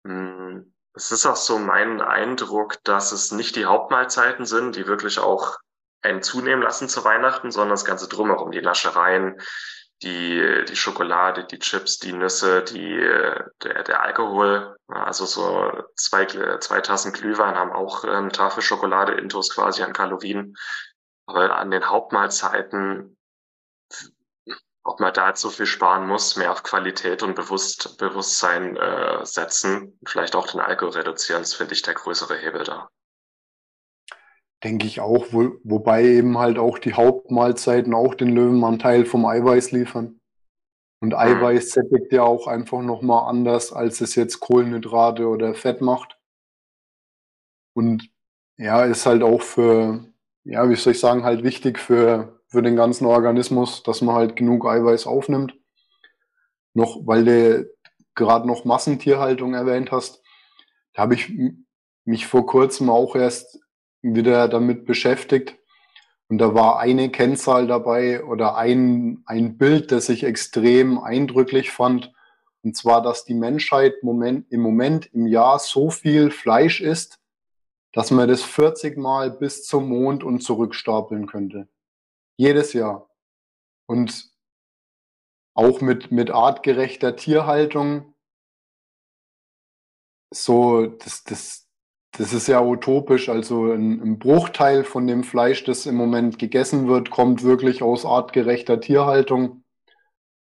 [0.05, 5.21] Hm, es ist auch so mein Eindruck, dass es nicht die Hauptmahlzeiten sind, die wirklich
[5.21, 5.57] auch
[6.03, 9.41] einen zunehmen lassen zu Weihnachten, sondern das Ganze drumherum, die Naschereien,
[10.03, 12.97] die, die Schokolade, die Chips, die Nüsse, die,
[13.63, 14.77] der, der Alkohol.
[14.87, 20.57] Also so zwei, zwei Tassen Glühwein haben auch eine Tafel Schokolade intus quasi an Kalorien.
[21.27, 23.19] Aber an den Hauptmahlzeiten,
[24.85, 29.27] ob man da jetzt so viel sparen muss, mehr auf Qualität und Bewusst, Bewusstsein äh,
[29.27, 32.89] setzen, vielleicht auch den Alkohol reduzieren, das finde ich der größere Hebel da.
[34.64, 39.71] Denke ich auch, wo, wobei eben halt auch die Hauptmahlzeiten auch den Löwenanteil vom Eiweiß
[39.71, 40.18] liefern.
[41.01, 41.18] Und mhm.
[41.18, 46.18] Eiweiß sättigt ja auch einfach nochmal anders, als es jetzt Kohlenhydrate oder Fett macht.
[47.75, 48.11] Und
[48.57, 50.05] ja, ist halt auch für,
[50.42, 54.35] ja, wie soll ich sagen, halt wichtig für, für den ganzen Organismus, dass man halt
[54.35, 55.55] genug Eiweiß aufnimmt.
[56.75, 57.71] Noch, weil du
[58.16, 60.23] gerade noch Massentierhaltung erwähnt hast,
[60.92, 61.33] da habe ich
[62.05, 63.61] mich vor kurzem auch erst
[64.03, 65.57] wieder damit beschäftigt.
[66.29, 72.13] Und da war eine Kennzahl dabei oder ein, ein Bild, das ich extrem eindrücklich fand.
[72.63, 77.19] Und zwar, dass die Menschheit Moment, im Moment im Jahr so viel Fleisch isst,
[77.93, 81.69] dass man das 40 Mal bis zum Mond und zurückstapeln könnte.
[82.37, 83.09] Jedes Jahr.
[83.87, 84.31] Und
[85.55, 88.15] auch mit, mit artgerechter Tierhaltung.
[90.31, 91.67] So, das, das,
[92.18, 93.28] das ist ja utopisch.
[93.28, 98.04] Also ein, ein, Bruchteil von dem Fleisch, das im Moment gegessen wird, kommt wirklich aus
[98.04, 99.62] artgerechter Tierhaltung.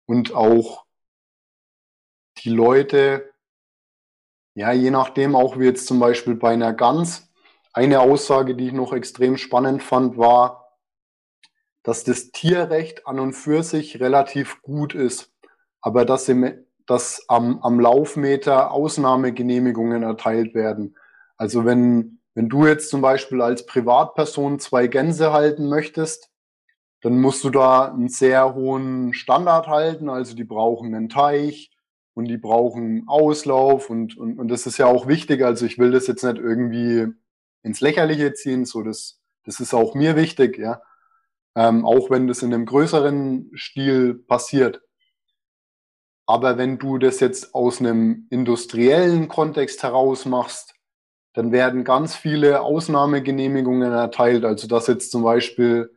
[0.05, 0.85] Und auch
[2.37, 3.33] die Leute,
[4.55, 7.29] ja, je nachdem, auch wie jetzt zum Beispiel bei einer Gans.
[7.73, 10.77] Eine Aussage, die ich noch extrem spannend fand, war,
[11.83, 15.33] dass das Tierrecht an und für sich relativ gut ist,
[15.81, 20.95] aber dass, im, dass am, am Laufmeter Ausnahmegenehmigungen erteilt werden.
[21.37, 26.29] Also wenn, wenn du jetzt zum Beispiel als Privatperson zwei Gänse halten möchtest,
[27.01, 30.09] dann musst du da einen sehr hohen Standard halten.
[30.09, 31.71] Also die brauchen einen Teich
[32.15, 35.43] und die brauchen Auslauf und, und, und das ist ja auch wichtig.
[35.43, 37.07] Also ich will das jetzt nicht irgendwie
[37.61, 38.65] ins Lächerliche ziehen.
[38.65, 40.81] So, das, das ist auch mir wichtig, ja.
[41.55, 44.81] Ähm, auch wenn das in einem größeren Stil passiert.
[46.27, 50.76] Aber wenn du das jetzt aus einem industriellen Kontext heraus machst,
[51.37, 54.43] dann werden ganz viele Ausnahmegenehmigungen erteilt.
[54.43, 55.95] Also dass jetzt zum Beispiel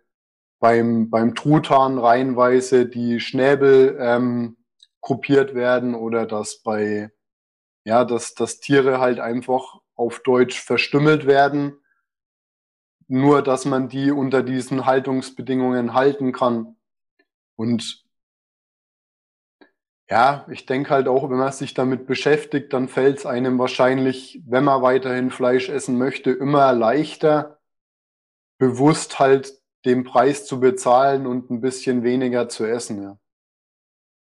[0.58, 4.58] beim, beim Truthahn reihenweise die Schnäbel ähm,
[5.00, 7.10] kopiert werden oder dass bei,
[7.84, 11.80] ja, dass, dass Tiere halt einfach auf Deutsch verstümmelt werden.
[13.08, 16.76] Nur, dass man die unter diesen Haltungsbedingungen halten kann.
[17.56, 18.04] Und
[20.10, 24.42] ja, ich denke halt auch, wenn man sich damit beschäftigt, dann fällt es einem wahrscheinlich,
[24.44, 27.60] wenn man weiterhin Fleisch essen möchte, immer leichter,
[28.58, 33.02] bewusst halt den Preis zu bezahlen und ein bisschen weniger zu essen.
[33.02, 33.18] Ja.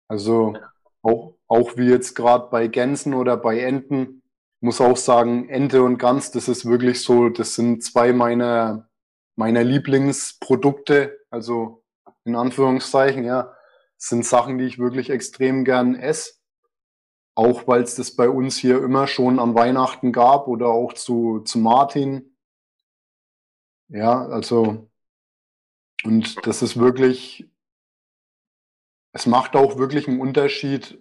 [0.08, 0.56] Also
[1.02, 4.22] auch, auch wie jetzt gerade bei Gänsen oder bei Enten,
[4.60, 8.88] muss auch sagen, Ente und Gans, das ist wirklich so, das sind zwei meiner,
[9.36, 11.82] meiner Lieblingsprodukte, also
[12.24, 13.53] in Anführungszeichen, ja
[14.08, 16.34] sind Sachen, die ich wirklich extrem gern esse.
[17.36, 21.40] Auch weil es das bei uns hier immer schon an Weihnachten gab oder auch zu,
[21.40, 22.36] zu Martin.
[23.88, 24.90] Ja, also,
[26.04, 27.50] und das ist wirklich,
[29.12, 30.98] es macht auch wirklich einen Unterschied,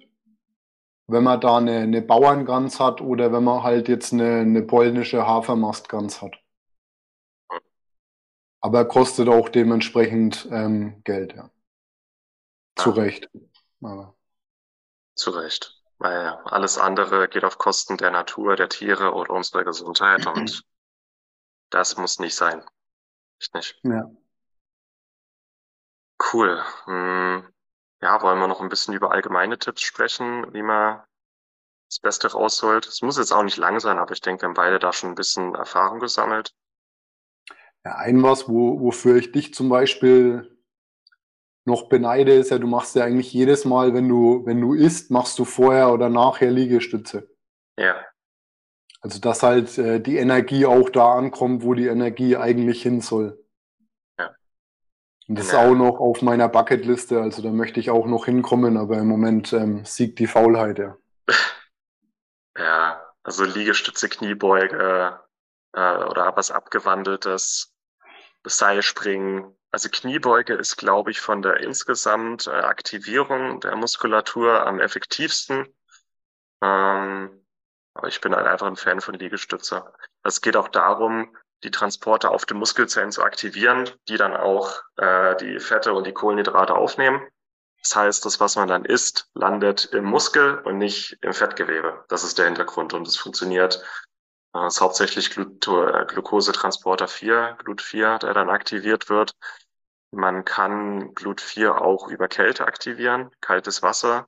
[1.07, 5.27] wenn man da eine, eine Bauerngans hat oder wenn man halt jetzt eine, eine polnische
[5.27, 6.39] Hafermastgans hat.
[8.61, 11.52] Aber kostet auch dementsprechend ähm, Geld, ja.
[12.75, 13.29] Zu Recht.
[13.81, 14.15] Aber.
[15.15, 15.81] Zu Recht.
[15.99, 20.63] Weil alles andere geht auf Kosten der Natur, der Tiere oder unserer Gesundheit und
[21.69, 22.63] das muss nicht sein.
[23.39, 23.79] Echt nicht.
[23.83, 24.09] Ja.
[26.31, 26.63] Cool.
[26.86, 27.47] Hm.
[28.01, 31.03] Ja, wollen wir noch ein bisschen über allgemeine Tipps sprechen, wie man
[31.89, 32.86] das Beste rausholt?
[32.86, 35.12] Es muss jetzt auch nicht lang sein, aber ich denke, wir haben beide da schon
[35.12, 36.53] ein bisschen Erfahrung gesammelt.
[37.86, 40.52] Ja, ein was, wo, wofür ich dich zum Beispiel
[41.65, 45.12] noch beneide, ist ja, du machst ja eigentlich jedes Mal, wenn du, wenn du isst,
[45.12, 47.30] machst du vorher oder nachher Liegestütze.
[47.78, 47.95] Ja.
[49.02, 53.38] Also dass halt äh, die Energie auch da ankommt, wo die Energie eigentlich hin soll.
[54.17, 54.36] Ja.
[55.28, 55.62] Und das ja.
[55.62, 59.08] ist auch noch auf meiner Bucketliste, also da möchte ich auch noch hinkommen, aber im
[59.08, 60.97] Moment ähm, siegt die Faulheit, ja.
[62.58, 65.19] ja, also Liegestütze, Kniebeuge
[65.73, 67.73] äh, oder was abgewandeltes,
[68.45, 75.67] Seilspringen, also Kniebeuge ist, glaube ich, von der insgesamt äh, Aktivierung der Muskulatur am effektivsten.
[76.62, 77.43] Ähm,
[77.95, 79.91] aber ich bin halt einfach ein Fan von Liegestütze.
[80.21, 85.36] Es geht auch darum, die Transporte auf den Muskelzellen zu aktivieren, die dann auch äh,
[85.38, 87.27] die Fette und die Kohlenhydrate aufnehmen.
[87.81, 92.05] Das heißt, das, was man dann isst, landet im Muskel und nicht im Fettgewebe.
[92.09, 93.83] Das ist der Hintergrund und es funktioniert.
[94.55, 99.33] Äh, ist hauptsächlich Glut äh, Glukosetransporter 4, Glut 4, der dann aktiviert wird.
[100.13, 104.28] Man kann Glut 4 auch über Kälte aktivieren, kaltes Wasser.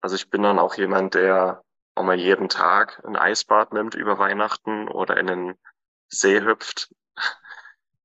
[0.00, 1.62] Also ich bin dann auch jemand, der
[1.94, 5.54] auch mal jeden Tag ein Eisbad nimmt über Weihnachten oder in den
[6.08, 6.92] See hüpft.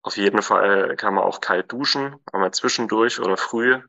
[0.04, 3.82] Auf jeden Fall kann man auch kalt duschen, einmal zwischendurch oder früh.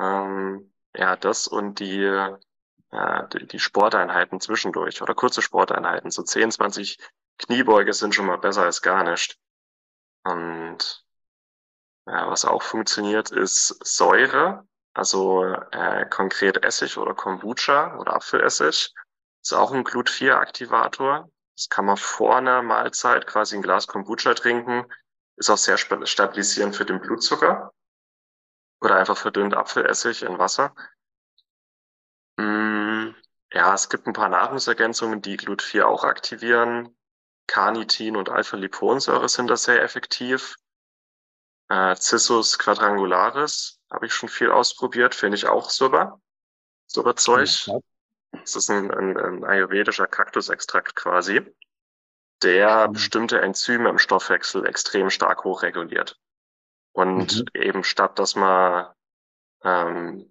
[0.00, 2.10] Ähm, ja, das und die,
[3.32, 6.10] die, die Sporteinheiten zwischendurch oder kurze Sporteinheiten.
[6.10, 6.98] So 10, 20
[7.38, 9.38] Kniebeuge sind schon mal besser als gar nicht.
[10.24, 11.01] Und
[12.06, 18.92] ja, was auch funktioniert, ist Säure, also äh, konkret Essig oder Kombucha oder Apfelessig.
[19.42, 21.30] Ist auch ein Glut-4-Aktivator.
[21.56, 24.84] Das kann man vor einer Mahlzeit quasi ein Glas Kombucha trinken.
[25.36, 27.72] Ist auch sehr stabilisierend für den Blutzucker.
[28.80, 30.74] Oder einfach verdünnt Apfelessig in Wasser.
[32.36, 33.14] Mm,
[33.52, 36.96] ja, es gibt ein paar Nahrungsergänzungen, die Glut-4 auch aktivieren.
[37.46, 40.56] Carnitin und Alpha-Liponsäure sind da sehr effektiv.
[41.72, 46.20] Äh, Cissus quadrangularis habe ich schon viel ausprobiert, finde ich auch super.
[46.86, 47.66] Super Zeug.
[47.66, 47.78] Ja.
[48.32, 51.40] Das ist ein, ein, ein ayurvedischer Kaktusextrakt quasi.
[52.42, 52.92] der mhm.
[52.92, 56.18] bestimmte Enzyme im Stoffwechsel extrem stark hochreguliert.
[56.92, 57.44] Und mhm.
[57.54, 58.92] eben statt dass man
[59.64, 60.30] ähm,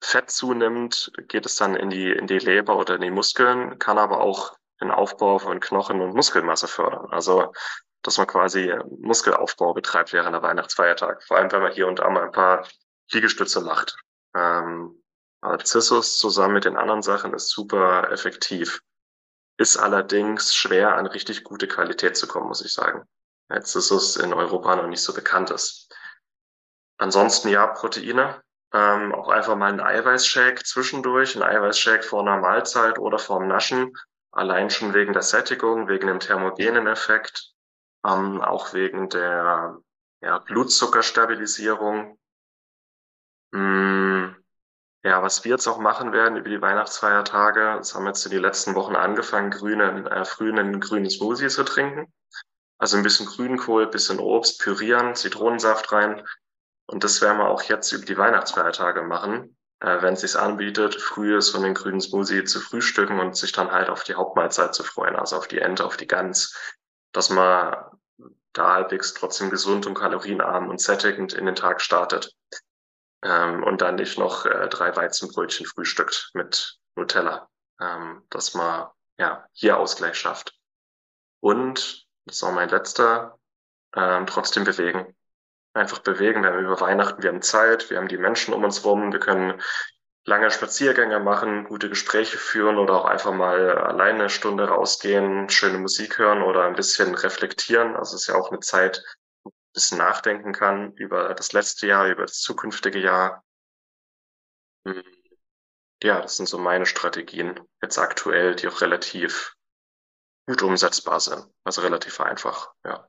[0.00, 3.98] Fett zunimmt, geht es dann in die, in die Leber oder in die Muskeln, kann
[3.98, 7.06] aber auch den Aufbau von Knochen und Muskelmasse fördern.
[7.12, 7.52] Also,
[8.02, 11.22] dass man quasi Muskelaufbau betreibt während der Weihnachtsfeiertag.
[11.22, 12.66] Vor allem, wenn man hier und da mal ein paar
[13.10, 13.96] Liegestütze macht.
[14.34, 15.02] Ähm,
[15.42, 18.80] Narcissus zusammen mit den anderen Sachen ist super effektiv.
[19.58, 23.04] Ist allerdings schwer an richtig gute Qualität zu kommen, muss ich sagen.
[23.48, 25.94] Narcissus in Europa noch nicht so bekannt ist.
[26.98, 28.42] Ansonsten ja, Proteine.
[28.74, 33.92] Ähm, auch einfach mal ein Eiweißshake zwischendurch, ein Eiweißshake vor einer Mahlzeit oder vorm Naschen.
[34.30, 37.51] Allein schon wegen der Sättigung, wegen dem thermogenen Effekt,
[38.06, 39.78] ähm, auch wegen der
[40.20, 42.18] ja, Blutzuckerstabilisierung.
[43.54, 44.36] Hm,
[45.04, 48.32] ja, was wir jetzt auch machen werden über die Weihnachtsfeiertage, das haben wir jetzt in
[48.32, 52.12] den letzten Wochen angefangen, grünen, äh, früh einen grünen Smoothie zu trinken.
[52.78, 56.22] Also ein bisschen Grünkohl, bisschen Obst, pürieren, Zitronensaft rein,
[56.86, 61.00] und das werden wir auch jetzt über die Weihnachtsfeiertage machen, äh, wenn es sich anbietet,
[61.00, 64.84] früh so einen grünen Smoothie zu frühstücken und sich dann halt auf die Hauptmahlzeit zu
[64.84, 66.54] freuen, also auf die Ente, auf die Gans,
[67.12, 67.76] dass man
[68.52, 72.34] da halbwegs trotzdem gesund und kalorienarm und sättigend in den Tag startet.
[73.22, 77.48] Ähm, und dann nicht noch äh, drei Weizenbrötchen frühstückt mit Nutella,
[77.80, 80.58] ähm, dass man ja hier Ausgleich schafft.
[81.40, 83.38] Und, das ist auch mein letzter,
[83.94, 85.14] ähm, trotzdem bewegen
[85.74, 86.42] einfach bewegen.
[86.42, 89.20] Wir haben über Weihnachten, wir haben Zeit, wir haben die Menschen um uns rum, wir
[89.20, 89.60] können
[90.24, 95.78] lange Spaziergänge machen, gute Gespräche führen oder auch einfach mal alleine eine Stunde rausgehen, schöne
[95.78, 97.96] Musik hören oder ein bisschen reflektieren.
[97.96, 99.02] Also es ist ja auch eine Zeit,
[99.42, 103.44] wo man ein bisschen nachdenken kann über das letzte Jahr, über das zukünftige Jahr.
[104.86, 105.02] Hm.
[106.02, 109.54] Ja, das sind so meine Strategien jetzt aktuell, die auch relativ
[110.46, 111.46] gut umsetzbar sind.
[111.64, 113.08] Also relativ einfach, ja.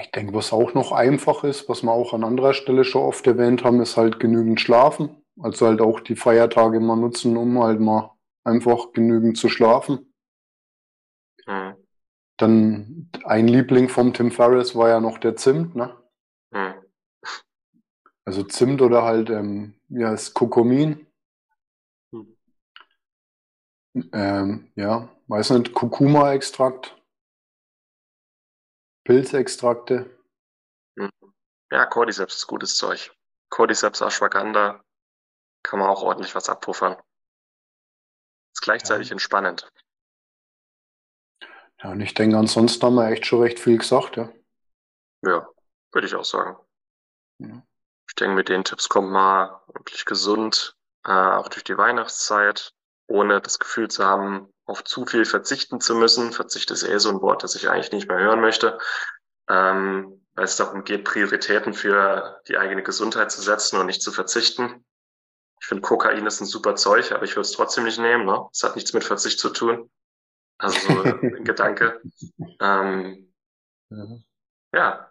[0.00, 3.24] Ich denke, was auch noch einfach ist, was wir auch an anderer Stelle schon oft
[3.28, 5.24] erwähnt haben, ist halt genügend schlafen.
[5.40, 10.12] Also halt auch die Feiertage mal nutzen, um halt mal einfach genügend zu schlafen.
[11.46, 11.76] Mhm.
[12.38, 15.96] Dann ein Liebling vom Tim Ferriss war ja noch der Zimt, ne?
[16.50, 16.74] Mhm.
[18.24, 21.06] Also Zimt oder halt, ähm, ja, ist Kokomin.
[22.12, 22.36] Mhm.
[24.12, 26.96] Ähm, ja, weiß nicht, Kurkuma-Extrakt.
[29.04, 30.10] Pilzextrakte.
[30.98, 31.10] Hm.
[31.70, 33.14] Ja, Cordyceps ist gutes Zeug.
[33.50, 34.82] Cordyceps Ashwagandha
[35.66, 36.96] kann man auch ordentlich was abpuffern.
[38.54, 39.12] Ist gleichzeitig ja.
[39.12, 39.70] entspannend.
[41.82, 44.32] Ja, und ich denke, ansonsten haben wir echt schon recht viel gesagt, ja.
[45.22, 45.48] Ja,
[45.92, 46.56] würde ich auch sagen.
[47.38, 47.62] Ja.
[48.08, 52.72] Ich denke, mit den Tipps kommt man wirklich gesund, äh, auch durch die Weihnachtszeit,
[53.08, 56.32] ohne das Gefühl zu haben, auf zu viel verzichten zu müssen.
[56.32, 58.78] Verzicht ist eh so ein Wort, das ich eigentlich nicht mehr hören möchte,
[59.48, 64.12] ähm, weil es darum geht, Prioritäten für die eigene Gesundheit zu setzen und nicht zu
[64.12, 64.84] verzichten.
[65.60, 68.26] Ich finde, Kokain ist ein super Zeug, aber ich würde es trotzdem nicht nehmen.
[68.26, 68.46] Ne?
[68.52, 69.90] Es hat nichts mit Verzicht zu tun.
[70.58, 72.00] Also so ein Gedanke.
[72.60, 73.32] Ähm,
[73.88, 74.24] mhm.
[74.72, 75.10] Ja,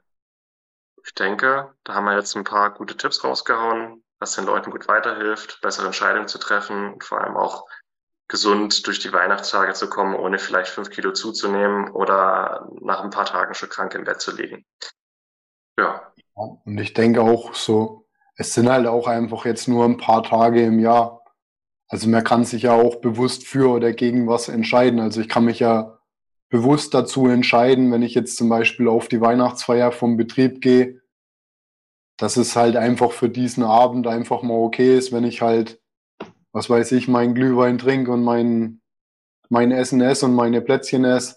[1.05, 4.87] ich denke, da haben wir jetzt ein paar gute Tipps rausgehauen, was den Leuten gut
[4.87, 7.67] weiterhilft, bessere Entscheidungen zu treffen und vor allem auch
[8.27, 13.25] gesund durch die Weihnachtstage zu kommen, ohne vielleicht fünf Kilo zuzunehmen oder nach ein paar
[13.25, 14.65] Tagen schon krank im Bett zu liegen.
[15.77, 16.11] Ja.
[16.33, 18.04] Und ich denke auch so,
[18.35, 21.23] es sind halt auch einfach jetzt nur ein paar Tage im Jahr.
[21.87, 24.99] Also man kann sich ja auch bewusst für oder gegen was entscheiden.
[24.99, 25.99] Also ich kann mich ja
[26.49, 31.01] bewusst dazu entscheiden, wenn ich jetzt zum Beispiel auf die Weihnachtsfeier vom Betrieb gehe,
[32.17, 35.79] dass es halt einfach für diesen Abend einfach mal okay ist, wenn ich halt
[36.55, 38.79] was weiß ich, mein Glühwein trinke und mein,
[39.49, 41.35] mein Essen esse und meine Plätzchen esse.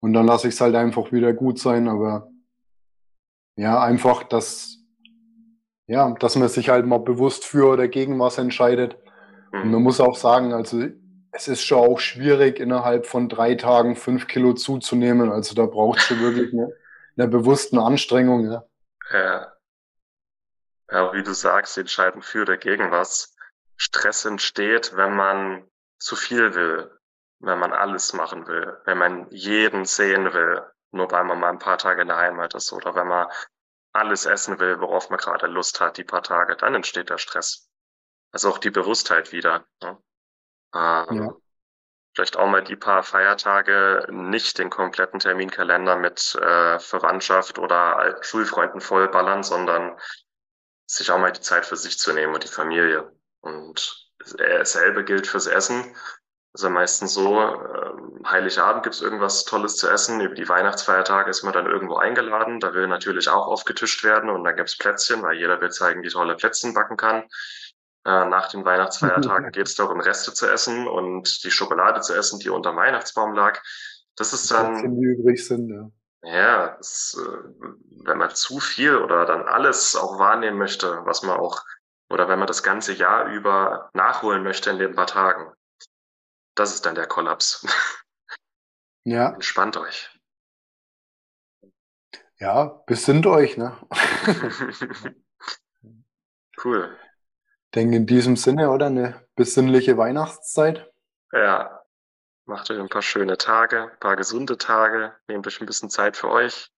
[0.00, 1.88] Und dann lasse ich es halt einfach wieder gut sein.
[1.88, 2.30] Aber
[3.56, 4.77] ja, einfach, dass,
[5.88, 8.96] ja, dass man sich halt mal bewusst für oder gegen was entscheidet.
[9.50, 10.84] Und man muss auch sagen, also
[11.32, 15.32] es ist schon auch schwierig, innerhalb von drei Tagen fünf Kilo zuzunehmen.
[15.32, 16.70] Also da braucht es wirklich eine,
[17.16, 18.50] eine bewusste Anstrengung.
[18.50, 18.64] Ja.
[19.12, 19.52] ja.
[20.90, 23.34] Ja, wie du sagst, die entscheiden für oder gegen was.
[23.76, 26.90] Stress entsteht, wenn man zu viel will,
[27.40, 31.58] wenn man alles machen will, wenn man jeden sehen will, nur weil man mal ein
[31.58, 33.28] paar Tage in der Heimat ist oder wenn man
[33.98, 37.68] alles essen will, worauf man gerade Lust hat, die paar Tage, dann entsteht der Stress.
[38.32, 39.66] Also auch die Bewusstheit wieder.
[39.82, 39.98] Ne?
[40.74, 41.34] Ähm, ja.
[42.14, 48.80] Vielleicht auch mal die paar Feiertage nicht den kompletten Terminkalender mit äh, Verwandtschaft oder Schulfreunden
[48.80, 49.96] vollballern, sondern
[50.86, 53.12] sich auch mal die Zeit für sich zu nehmen und die Familie.
[53.40, 55.94] Und dasselbe gilt fürs Essen.
[56.58, 57.92] Ist ja meistens so, äh,
[58.26, 62.74] Heiligabend gibt's irgendwas Tolles zu essen, über die Weihnachtsfeiertage ist man dann irgendwo eingeladen, da
[62.74, 66.34] will natürlich auch aufgetischt werden und dann gibt's Plätzchen, weil jeder will zeigen, wie tolle
[66.34, 67.22] Plätzchen backen kann.
[68.04, 72.50] Äh, nach den Weihnachtsfeiertagen geht's darum, Reste zu essen und die Schokolade zu essen, die
[72.50, 73.62] unter dem Weihnachtsbaum lag.
[74.16, 74.72] Das ist dann...
[74.72, 75.90] Plätzchen, die übrig sind, ja.
[76.22, 77.64] Ja, das, äh,
[78.04, 81.62] wenn man zu viel oder dann alles auch wahrnehmen möchte, was man auch,
[82.10, 85.52] oder wenn man das ganze Jahr über nachholen möchte in den paar Tagen,
[86.58, 87.66] das ist dann der Kollaps.
[89.04, 89.30] Ja.
[89.30, 90.10] Entspannt euch.
[92.38, 93.74] Ja, besinnt euch, ne?
[96.62, 96.94] cool.
[97.74, 98.86] Denke in diesem Sinne, oder?
[98.86, 100.92] Eine besinnliche Weihnachtszeit.
[101.32, 101.82] Ja.
[102.44, 106.18] Macht euch ein paar schöne Tage, ein paar gesunde Tage, nehmt euch ein bisschen Zeit
[106.18, 106.70] für euch.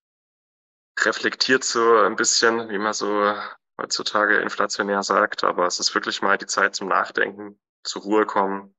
[1.01, 3.35] Reflektiert so ein bisschen, wie man so
[3.77, 8.73] heutzutage inflationär sagt, aber es ist wirklich mal die Zeit zum Nachdenken, zur Ruhe kommen.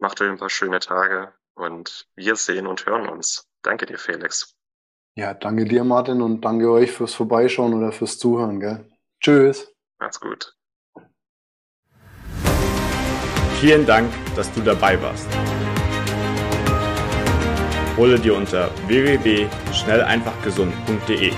[0.00, 3.46] Macht euch ein paar schöne Tage und wir sehen und hören uns.
[3.62, 4.56] Danke dir, Felix.
[5.14, 8.88] Ja, danke dir, Martin, und danke euch fürs Vorbeischauen oder fürs Zuhören, gell?
[9.20, 9.70] Tschüss.
[9.98, 10.56] Macht's gut.
[13.60, 15.28] Vielen Dank, dass du dabei warst.
[17.98, 21.34] Hole dir unter www.schnelleinfachgesund.de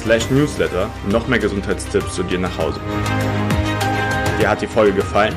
[0.00, 2.80] slash newsletter noch mehr Gesundheitstipps zu dir nach Hause.
[4.38, 5.36] Dir hat die Folge gefallen?